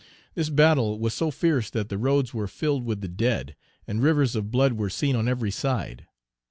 [0.33, 3.55] This battle was so fierce that the roads were filled with the dead,
[3.85, 6.07] and rivers of blood were seen on every side.